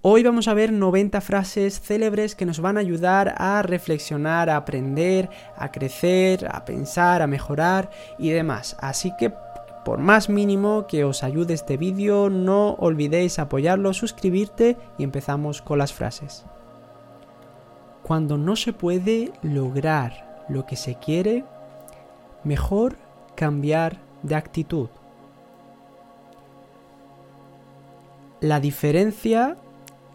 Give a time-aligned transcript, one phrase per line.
[0.00, 4.54] Hoy vamos a ver 90 frases célebres que nos van a ayudar a reflexionar, a
[4.54, 8.76] aprender, a crecer, a pensar, a mejorar y demás.
[8.78, 9.32] Así que
[9.84, 15.78] por más mínimo que os ayude este vídeo, no olvidéis apoyarlo, suscribirte y empezamos con
[15.78, 16.46] las frases.
[18.04, 21.44] Cuando no se puede lograr lo que se quiere,
[22.44, 22.98] mejor
[23.34, 24.90] cambiar de actitud.
[28.40, 29.56] La diferencia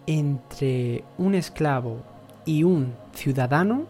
[0.08, 1.98] entre un esclavo
[2.46, 3.86] y un ciudadano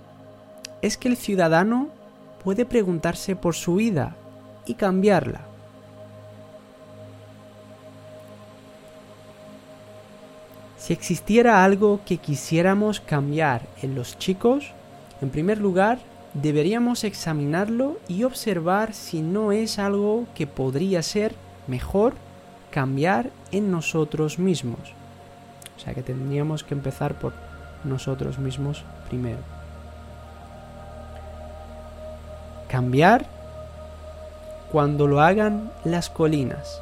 [0.82, 1.90] es que el ciudadano
[2.44, 4.16] puede preguntarse por su vida
[4.66, 5.42] y cambiarla.
[10.78, 14.74] Si existiera algo que quisiéramos cambiar en los chicos,
[15.22, 16.00] en primer lugar,
[16.34, 21.36] deberíamos examinarlo y observar si no es algo que podría ser
[21.68, 22.16] mejor
[22.70, 24.94] cambiar en nosotros mismos.
[25.78, 27.34] O sea que tendríamos que empezar por
[27.84, 29.40] nosotros mismos primero.
[32.68, 33.26] Cambiar
[34.72, 36.82] cuando lo hagan las colinas.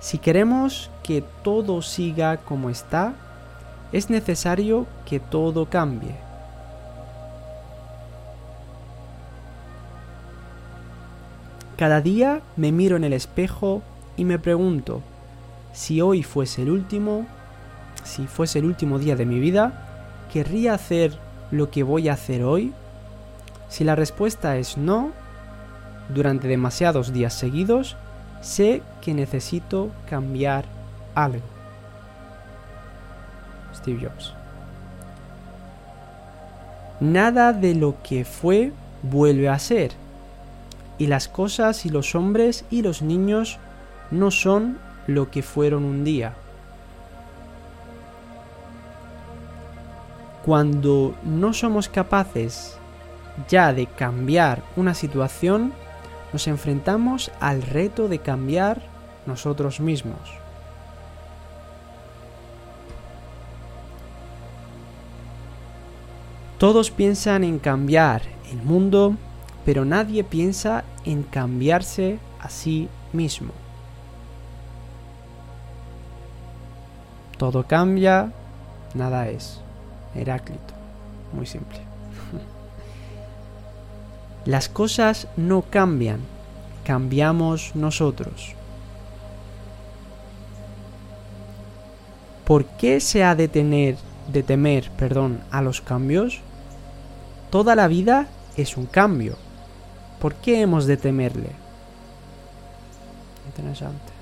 [0.00, 3.14] Si queremos que todo siga como está,
[3.90, 6.14] es necesario que todo cambie.
[11.76, 13.82] Cada día me miro en el espejo
[14.16, 15.00] y me pregunto,
[15.72, 17.26] si hoy fuese el último,
[18.04, 21.18] si fuese el último día de mi vida, ¿querría hacer
[21.50, 22.72] lo que voy a hacer hoy?
[23.68, 25.12] Si la respuesta es no,
[26.08, 27.96] durante demasiados días seguidos,
[28.40, 30.64] sé que necesito cambiar
[31.14, 31.42] algo.
[33.74, 34.34] Steve Jobs.
[37.00, 38.72] Nada de lo que fue
[39.02, 39.92] vuelve a ser.
[40.98, 43.58] Y las cosas y los hombres y los niños
[44.10, 44.78] no son
[45.08, 46.34] lo que fueron un día.
[50.44, 52.78] Cuando no somos capaces
[53.48, 55.72] ya de cambiar una situación,
[56.32, 58.82] nos enfrentamos al reto de cambiar
[59.26, 60.20] nosotros mismos.
[66.58, 69.14] Todos piensan en cambiar el mundo,
[69.64, 73.52] pero nadie piensa en cambiarse a sí mismo.
[77.38, 78.32] Todo cambia,
[78.94, 79.60] nada es.
[80.14, 80.74] Heráclito.
[81.32, 81.78] Muy simple.
[84.44, 86.20] Las cosas no cambian,
[86.84, 88.54] cambiamos nosotros.
[92.44, 93.96] ¿Por qué se ha de tener,
[94.32, 96.40] de temer, perdón, a los cambios?
[97.50, 98.26] Toda la vida
[98.56, 99.36] es un cambio.
[100.18, 101.50] ¿Por qué hemos de temerle?
[103.46, 104.17] Interesante.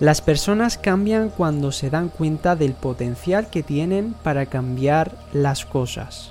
[0.00, 6.30] Las personas cambian cuando se dan cuenta del potencial que tienen para cambiar las cosas.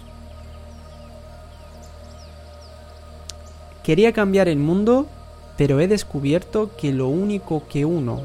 [3.84, 5.08] Quería cambiar el mundo,
[5.58, 8.22] pero he descubierto que lo único que uno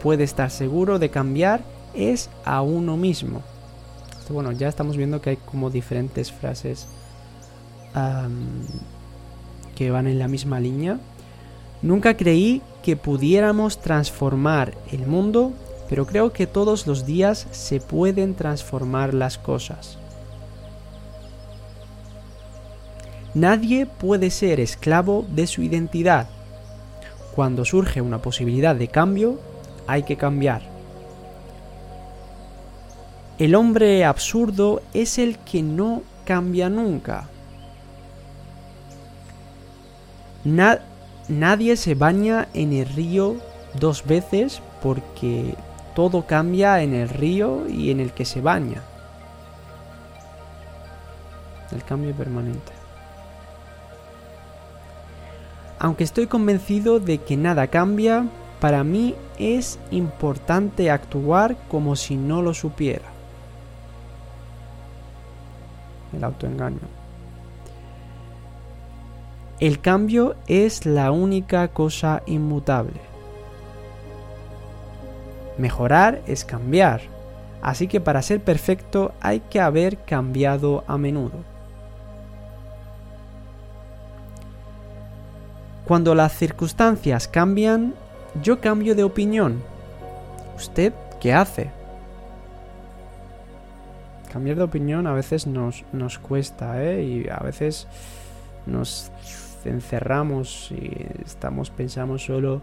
[0.00, 1.62] puede estar seguro de cambiar
[1.94, 3.42] es a uno mismo.
[4.28, 6.86] Bueno, ya estamos viendo que hay como diferentes frases
[9.74, 10.98] que van en la misma línea.
[11.82, 15.52] Nunca creí que pudiéramos transformar el mundo,
[15.88, 19.98] pero creo que todos los días se pueden transformar las cosas.
[23.34, 26.28] Nadie puede ser esclavo de su identidad.
[27.34, 29.40] Cuando surge una posibilidad de cambio,
[29.86, 30.62] hay que cambiar.
[33.38, 37.28] El hombre absurdo es el que no cambia nunca.
[41.28, 43.36] Nadie se baña en el río
[43.78, 45.54] dos veces porque
[45.94, 48.82] todo cambia en el río y en el que se baña.
[51.70, 52.72] El cambio permanente.
[55.78, 58.26] Aunque estoy convencido de que nada cambia,
[58.60, 63.06] para mí es importante actuar como si no lo supiera.
[66.12, 67.01] El autoengaño.
[69.62, 73.00] El cambio es la única cosa inmutable.
[75.56, 77.02] Mejorar es cambiar,
[77.62, 81.44] así que para ser perfecto hay que haber cambiado a menudo.
[85.84, 87.94] Cuando las circunstancias cambian,
[88.42, 89.62] yo cambio de opinión.
[90.56, 91.70] ¿Usted qué hace?
[94.32, 97.04] Cambiar de opinión a veces nos, nos cuesta, ¿eh?
[97.04, 97.86] Y a veces
[98.66, 99.12] nos
[99.70, 102.62] encerramos y estamos pensando solo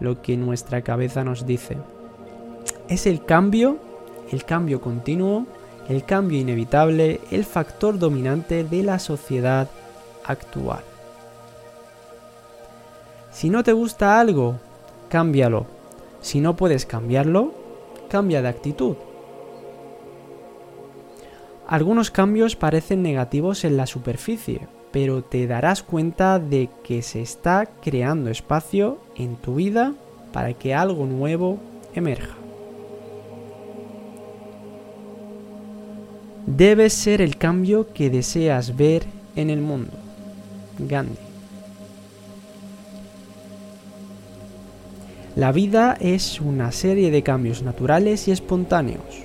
[0.00, 1.76] lo que nuestra cabeza nos dice.
[2.88, 3.78] Es el cambio,
[4.30, 5.46] el cambio continuo,
[5.88, 9.68] el cambio inevitable, el factor dominante de la sociedad
[10.24, 10.82] actual.
[13.30, 14.56] Si no te gusta algo,
[15.08, 15.66] cámbialo.
[16.20, 17.52] Si no puedes cambiarlo,
[18.08, 18.96] cambia de actitud.
[21.66, 27.66] Algunos cambios parecen negativos en la superficie, pero te darás cuenta de que se está
[27.80, 29.94] creando espacio en tu vida
[30.32, 31.58] para que algo nuevo
[31.94, 32.36] emerja.
[36.46, 39.04] Debes ser el cambio que deseas ver
[39.36, 39.92] en el mundo.
[40.78, 41.16] Gandhi.
[45.34, 49.24] La vida es una serie de cambios naturales y espontáneos.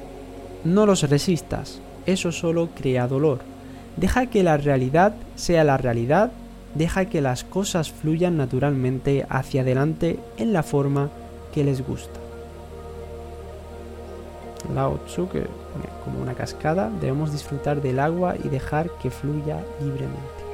[0.64, 3.57] No los resistas, eso solo crea dolor.
[3.98, 6.32] Deja que la realidad sea la realidad,
[6.76, 11.10] deja que las cosas fluyan naturalmente hacia adelante en la forma
[11.54, 12.20] que les gusta.
[14.74, 15.46] Lao Tzu, que
[16.04, 20.48] como una cascada, debemos disfrutar del agua y dejar que fluya libremente.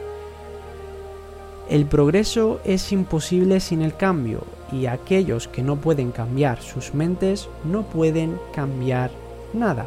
[1.70, 7.50] El progreso es imposible sin el cambio y aquellos que no pueden cambiar sus mentes
[7.64, 9.12] no pueden cambiar
[9.54, 9.86] nada.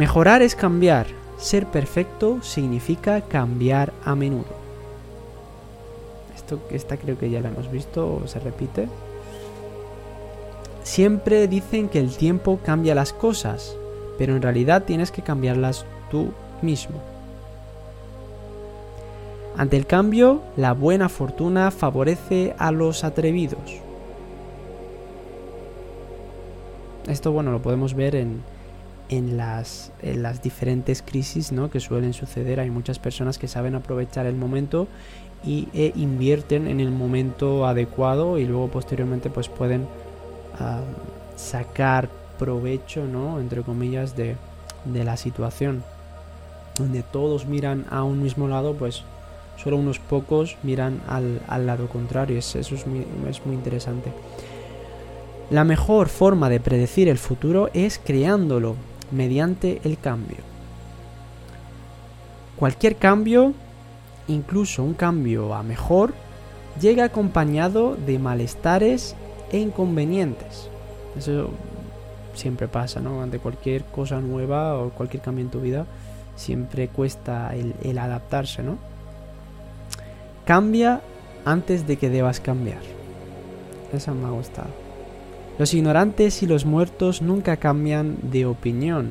[0.00, 1.08] Mejorar es cambiar.
[1.36, 4.46] Ser perfecto significa cambiar a menudo.
[6.34, 8.88] Esto, esta creo que ya la hemos visto, se repite.
[10.84, 13.76] Siempre dicen que el tiempo cambia las cosas,
[14.16, 16.32] pero en realidad tienes que cambiarlas tú
[16.62, 17.02] mismo.
[19.54, 23.82] Ante el cambio, la buena fortuna favorece a los atrevidos.
[27.06, 28.42] Esto, bueno, lo podemos ver en,
[29.10, 31.68] en las, las diferentes crisis ¿no?
[31.68, 32.60] que suelen suceder.
[32.60, 34.86] Hay muchas personas que saben aprovechar el momento
[35.44, 39.86] y e invierten en el momento adecuado y luego posteriormente pues pueden
[41.36, 42.08] sacar
[42.38, 43.40] provecho, ¿no?
[43.40, 44.36] entre comillas, de,
[44.84, 45.82] de la situación.
[46.78, 49.02] Donde todos miran a un mismo lado, pues
[49.62, 52.38] solo unos pocos miran al, al lado contrario.
[52.38, 54.12] eso es muy, es muy interesante.
[55.50, 58.76] La mejor forma de predecir el futuro es creándolo
[59.10, 60.38] mediante el cambio.
[62.56, 63.54] Cualquier cambio,
[64.28, 66.12] incluso un cambio a mejor,
[66.80, 69.16] llega acompañado de malestares
[69.50, 70.68] e inconvenientes.
[71.16, 71.50] Eso
[72.34, 73.22] siempre pasa, ¿no?
[73.22, 75.86] Ante cualquier cosa nueva o cualquier cambio en tu vida,
[76.36, 78.78] siempre cuesta el, adaptarse, ¿no?
[80.44, 81.00] Cambia
[81.44, 82.80] antes de que debas cambiar.
[83.92, 84.89] Eso me ha gustado.
[85.60, 89.10] Los ignorantes y los muertos nunca cambian de opinión.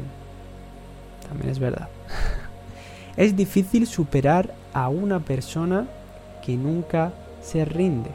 [1.27, 1.89] También es verdad.
[3.17, 5.85] es difícil superar a una persona
[6.43, 7.13] que nunca
[7.43, 8.09] se rinde.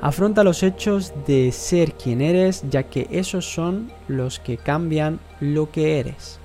[0.00, 5.70] Afronta los hechos de ser quien eres, ya que esos son los que cambian lo
[5.70, 6.38] que eres.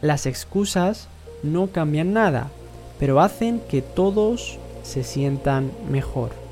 [0.00, 1.08] Las excusas
[1.42, 2.48] no cambian nada,
[2.98, 6.47] pero hacen que todos se sientan mejor.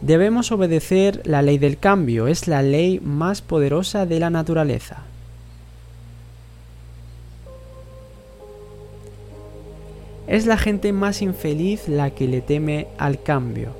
[0.00, 5.02] Debemos obedecer la ley del cambio, es la ley más poderosa de la naturaleza.
[10.28, 13.70] Es la gente más infeliz la que le teme al cambio.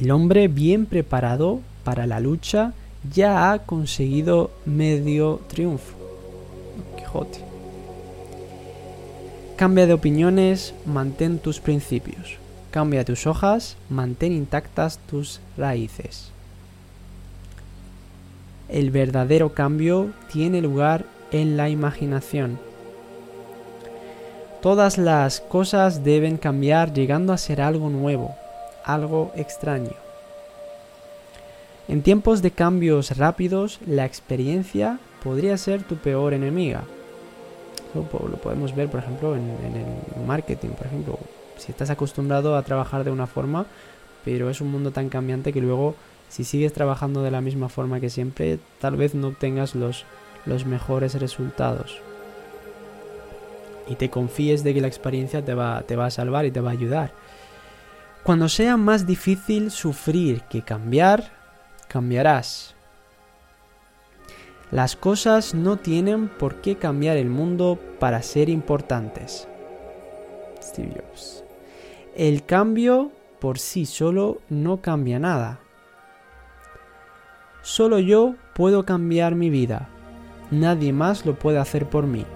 [0.00, 2.74] El hombre bien preparado para la lucha
[3.12, 5.94] ya ha conseguido medio triunfo.
[6.96, 7.43] Quijote.
[9.56, 12.38] Cambia de opiniones, mantén tus principios.
[12.72, 16.32] Cambia tus hojas, mantén intactas tus raíces.
[18.68, 22.58] El verdadero cambio tiene lugar en la imaginación.
[24.60, 28.34] Todas las cosas deben cambiar llegando a ser algo nuevo,
[28.84, 29.94] algo extraño.
[31.86, 36.82] En tiempos de cambios rápidos, la experiencia podría ser tu peor enemiga
[37.94, 41.18] lo podemos ver, por ejemplo, en, el marketing, por ejemplo.
[41.56, 43.66] Si estás acostumbrado a trabajar de una forma,
[44.24, 45.94] pero es un mundo tan cambiante que luego,
[46.28, 50.04] si sigues trabajando de la misma forma que siempre, tal vez no obtengas los,
[50.46, 52.00] los mejores resultados.
[53.86, 56.60] Y te confíes de que la experiencia te va, te va a salvar y te
[56.60, 57.12] va a ayudar.
[58.22, 61.30] Cuando sea más difícil sufrir que cambiar,
[61.88, 62.73] cambiarás.
[64.74, 69.46] Las cosas no tienen por qué cambiar el mundo para ser importantes.
[70.60, 71.44] Steve Jobs.
[72.16, 75.60] El cambio por sí solo no cambia nada.
[77.62, 79.88] Solo yo puedo cambiar mi vida.
[80.50, 82.26] Nadie más lo puede hacer por mí.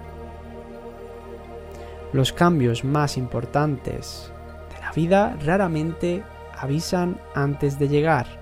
[2.13, 4.31] Los cambios más importantes
[4.73, 6.23] de la vida raramente
[6.57, 8.38] avisan antes de llegar.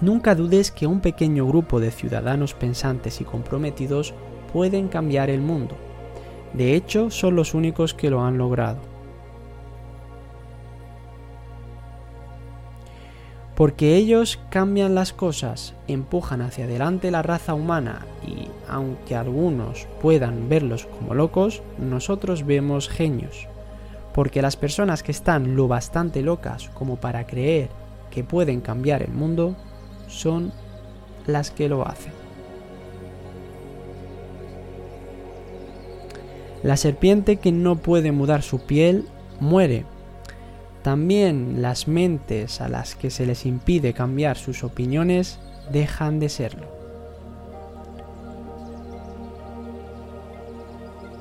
[0.00, 4.14] Nunca dudes que un pequeño grupo de ciudadanos pensantes y comprometidos
[4.52, 5.74] pueden cambiar el mundo.
[6.52, 8.78] De hecho, son los únicos que lo han logrado.
[13.58, 20.48] porque ellos cambian las cosas, empujan hacia adelante la raza humana y aunque algunos puedan
[20.48, 23.48] verlos como locos, nosotros vemos genios.
[24.14, 27.68] Porque las personas que están lo bastante locas como para creer
[28.12, 29.56] que pueden cambiar el mundo
[30.08, 30.52] son
[31.26, 32.12] las que lo hacen.
[36.62, 39.06] La serpiente que no puede mudar su piel
[39.38, 39.84] muere
[40.82, 45.38] también las mentes a las que se les impide cambiar sus opiniones
[45.70, 46.77] dejan de serlo.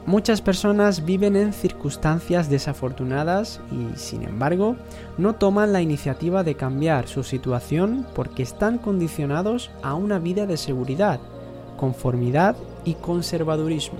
[0.07, 4.75] Muchas personas viven en circunstancias desafortunadas y, sin embargo,
[5.19, 10.57] no toman la iniciativa de cambiar su situación porque están condicionados a una vida de
[10.57, 11.19] seguridad,
[11.77, 13.99] conformidad y conservadurismo.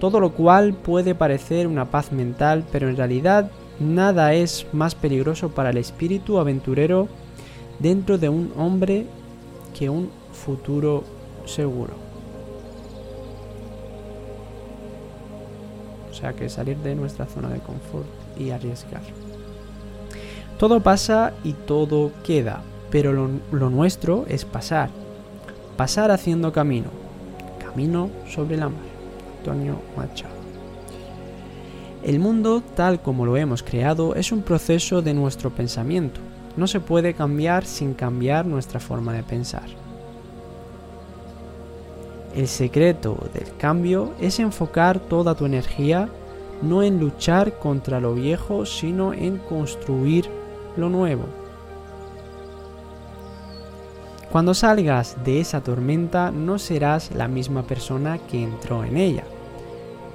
[0.00, 5.48] Todo lo cual puede parecer una paz mental, pero en realidad Nada es más peligroso
[5.48, 7.08] para el espíritu aventurero
[7.80, 9.06] dentro de un hombre
[9.76, 11.02] que un futuro
[11.44, 12.03] seguro.
[16.32, 18.06] Que salir de nuestra zona de confort
[18.38, 19.02] y arriesgar.
[20.58, 24.90] Todo pasa y todo queda, pero lo, nuestro es pasar.
[25.76, 26.88] Pasar haciendo camino.
[27.58, 28.80] Camino sobre la mar.
[29.38, 30.32] Antonio Machado.
[32.02, 36.20] El mundo, tal como lo hemos creado, es un proceso de nuestro pensamiento.
[36.56, 39.64] No se puede cambiar sin cambiar nuestra forma de pensar.
[42.34, 46.08] El secreto del cambio es enfocar toda tu energía
[46.62, 50.28] no en luchar contra lo viejo, sino en construir
[50.76, 51.24] lo nuevo.
[54.32, 59.24] Cuando salgas de esa tormenta no serás la misma persona que entró en ella.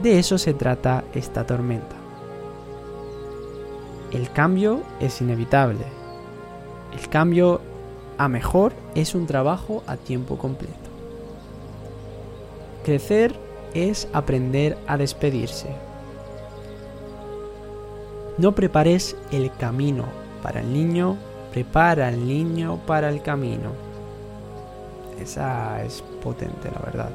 [0.02, 1.96] De eso se trata esta tormenta.
[4.12, 5.86] El cambio es inevitable.
[7.00, 7.62] El cambio
[8.18, 10.79] a mejor es un trabajo a tiempo completo.
[12.84, 13.36] Crecer
[13.74, 15.70] es aprender a despedirse.
[18.38, 20.06] No prepares el camino
[20.42, 21.18] para el niño,
[21.52, 23.72] prepara al niño para el camino.
[25.22, 27.10] Esa es potente, la verdad.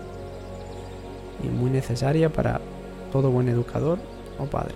[1.42, 2.60] Y muy necesaria para
[3.10, 3.98] todo buen educador
[4.38, 4.74] o padre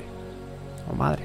[0.91, 1.25] o madre.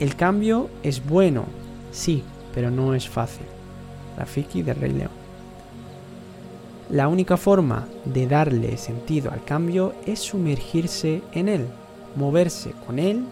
[0.00, 1.44] El cambio es bueno,
[1.92, 3.46] sí, pero no es fácil.
[4.16, 5.23] Rafiki de Rey León.
[6.90, 11.66] La única forma de darle sentido al cambio es sumergirse en él,
[12.14, 13.24] moverse con él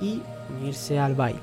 [0.00, 0.20] y
[0.58, 1.38] unirse al baile.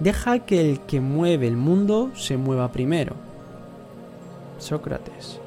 [0.00, 3.14] Deja que el que mueve el mundo se mueva primero.
[4.58, 5.40] Sócrates.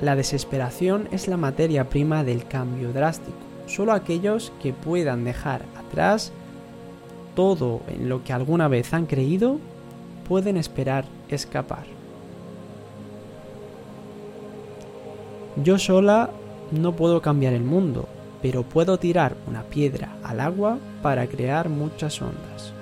[0.00, 3.36] La desesperación es la materia prima del cambio drástico.
[3.66, 6.32] Solo aquellos que puedan dejar atrás
[7.34, 9.58] todo en lo que alguna vez han creído
[10.26, 11.95] pueden esperar escapar.
[15.62, 16.30] Yo sola
[16.70, 18.08] no puedo cambiar el mundo,
[18.42, 22.72] pero puedo tirar una piedra al agua para crear muchas ondas.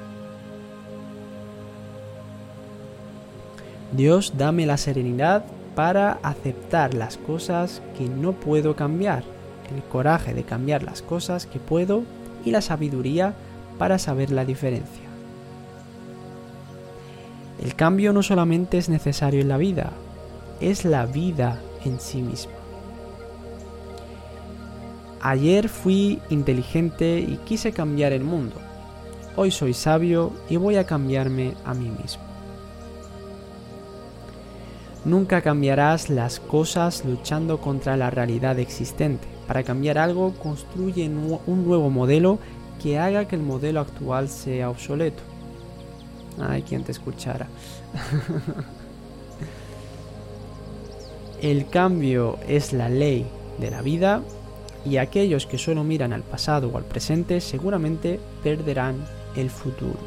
[3.92, 5.44] Dios dame la serenidad
[5.76, 9.22] para aceptar las cosas que no puedo cambiar,
[9.74, 12.02] el coraje de cambiar las cosas que puedo
[12.44, 13.34] y la sabiduría
[13.78, 15.04] para saber la diferencia.
[17.62, 19.92] El cambio no solamente es necesario en la vida,
[20.60, 22.63] es la vida en sí misma.
[25.26, 28.56] Ayer fui inteligente y quise cambiar el mundo.
[29.36, 32.22] Hoy soy sabio y voy a cambiarme a mí mismo.
[35.06, 39.26] Nunca cambiarás las cosas luchando contra la realidad existente.
[39.46, 42.38] Para cambiar algo, construye un nuevo modelo
[42.82, 45.22] que haga que el modelo actual sea obsoleto.
[46.38, 47.46] Ay, quien te escuchara.
[51.40, 53.24] el cambio es la ley
[53.58, 54.22] de la vida
[54.84, 58.96] y aquellos que solo miran al pasado o al presente seguramente perderán
[59.36, 59.98] el futuro.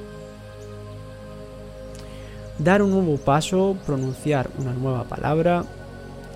[2.59, 5.63] Dar un nuevo paso, pronunciar una nueva palabra,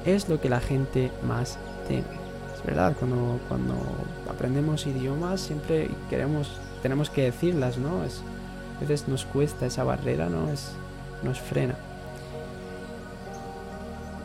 [0.05, 1.57] es lo que la gente más
[1.87, 2.03] teme.
[2.55, 3.75] Es verdad, cuando, cuando
[4.29, 8.03] aprendemos idiomas siempre queremos, tenemos que decirlas, ¿no?
[8.03, 8.21] Es,
[8.77, 10.51] A veces nos cuesta esa barrera, ¿no?
[10.51, 10.71] Es,
[11.23, 11.75] nos frena.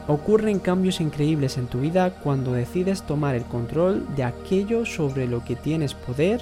[0.09, 5.45] Ocurren cambios increíbles en tu vida cuando decides tomar el control de aquello sobre lo
[5.45, 6.41] que tienes poder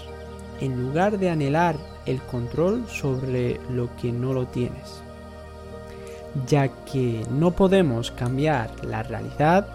[0.61, 5.03] en lugar de anhelar el control sobre lo que no lo tienes.
[6.47, 9.67] Ya que no podemos cambiar la realidad,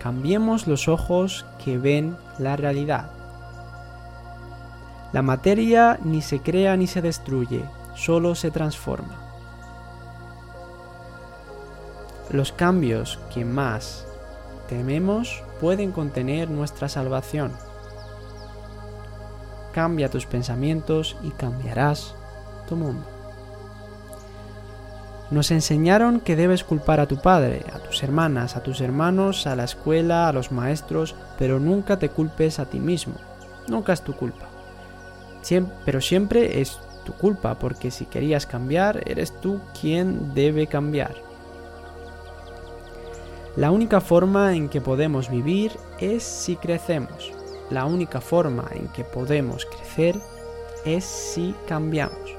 [0.00, 3.10] cambiemos los ojos que ven la realidad.
[5.12, 7.62] La materia ni se crea ni se destruye,
[7.94, 9.25] solo se transforma.
[12.30, 14.04] Los cambios que más
[14.68, 17.52] tememos pueden contener nuestra salvación.
[19.72, 22.14] Cambia tus pensamientos y cambiarás
[22.68, 23.06] tu mundo.
[25.30, 29.56] Nos enseñaron que debes culpar a tu padre, a tus hermanas, a tus hermanos, a
[29.56, 33.14] la escuela, a los maestros, pero nunca te culpes a ti mismo.
[33.68, 34.46] Nunca es tu culpa.
[35.84, 41.25] pero siempre es tu culpa, porque si querías cambiar, eres tú quien debe cambiar.
[43.56, 47.32] La única forma en que podemos vivir es si crecemos.
[47.70, 50.14] La única forma en que podemos crecer
[50.84, 52.36] es si cambiamos.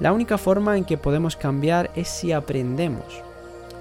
[0.00, 3.04] La única forma en que podemos cambiar es si aprendemos.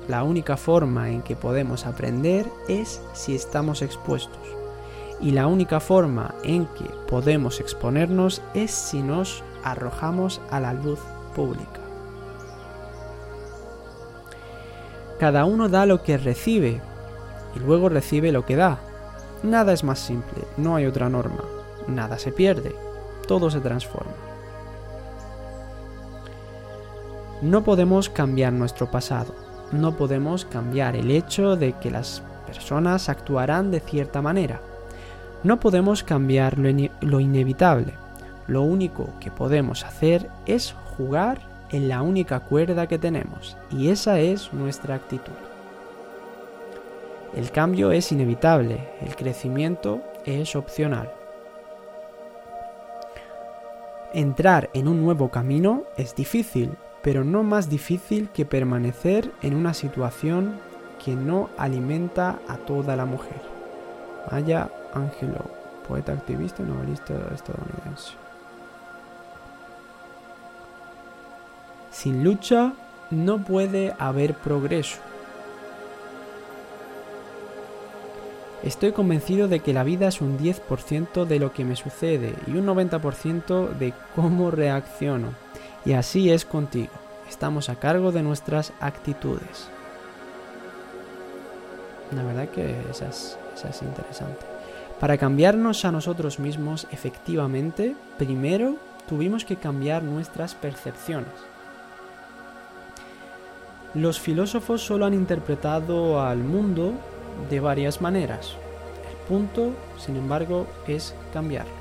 [0.10, 4.46] La única forma en que podemos aprender es si estamos expuestos.
[5.22, 11.00] Y la única forma en que podemos exponernos es si nos arrojamos a la luz
[11.34, 11.81] pública.
[15.22, 16.82] Cada uno da lo que recibe
[17.56, 18.80] y luego recibe lo que da.
[19.44, 21.44] Nada es más simple, no hay otra norma.
[21.88, 22.74] Nada se pierde,
[23.28, 24.16] todo se transforma.
[27.44, 29.36] No podemos cambiar nuestro pasado,
[29.72, 34.60] no podemos cambiar el hecho de que las personas actuarán de cierta manera.
[35.44, 37.94] No podemos cambiar lo, inevitable.
[38.48, 44.20] Lo único que podemos hacer es jugar en la única cuerda que tenemos, y esa
[44.20, 45.34] es nuestra actitud.
[47.36, 51.10] El cambio es inevitable, el crecimiento es opcional.
[54.14, 59.74] Entrar en un nuevo camino es difícil, pero no más difícil que permanecer en una
[59.74, 60.60] situación
[61.04, 63.42] que no alimenta a toda la mujer.
[64.30, 65.50] Maya Angelou,
[65.88, 68.14] poeta activista y novelista estadounidense.
[72.02, 72.74] Sin lucha
[73.12, 74.98] no puede haber progreso.
[78.64, 82.58] Estoy convencido de que la vida es un 10% de lo que me sucede y
[82.58, 85.28] un 90% de cómo reacciono.
[85.86, 86.90] Y así es contigo.
[87.30, 89.70] Estamos a cargo de nuestras actitudes.
[92.16, 94.44] La verdad que esa es, es interesante.
[95.00, 101.51] Para cambiarnos a nosotros mismos efectivamente, primero tuvimos que cambiar nuestras percepciones.
[103.94, 106.94] Los filósofos solo han interpretado al mundo
[107.50, 108.54] de varias maneras.
[109.10, 111.74] El punto, sin embargo, es cambiarlo.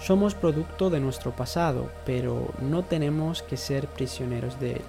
[0.00, 4.82] Somos producto de nuestro pasado, pero no tenemos que ser prisioneros de él.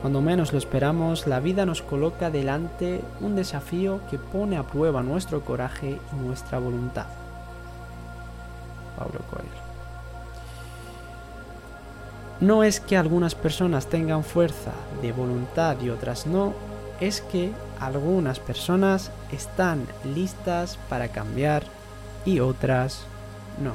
[0.00, 5.02] Cuando menos lo esperamos, la vida nos coloca delante un desafío que pone a prueba
[5.02, 7.06] nuestro coraje y nuestra voluntad.
[12.46, 14.70] No es que algunas personas tengan fuerza
[15.02, 16.52] de voluntad y otras no,
[17.00, 21.64] es que algunas personas están listas para cambiar
[22.24, 23.00] y otras
[23.60, 23.72] no.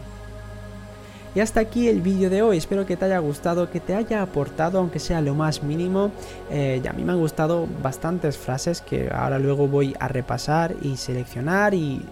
[1.35, 4.21] Y hasta aquí el vídeo de hoy, espero que te haya gustado, que te haya
[4.21, 6.11] aportado, aunque sea lo más mínimo.
[6.49, 10.95] Eh, a mí me han gustado bastantes frases que ahora luego voy a repasar y
[10.95, 12.05] seleccionar y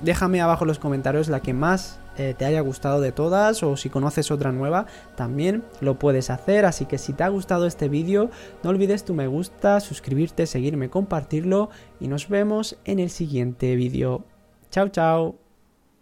[0.00, 3.76] déjame abajo en los comentarios la que más eh, te haya gustado de todas o
[3.76, 6.66] si conoces otra nueva, también lo puedes hacer.
[6.66, 8.30] Así que si te ha gustado este vídeo,
[8.62, 14.24] no olvides tu me gusta, suscribirte, seguirme, compartirlo y nos vemos en el siguiente vídeo.
[14.70, 15.47] Chao, chao.